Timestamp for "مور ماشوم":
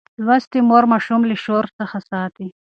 0.69-1.21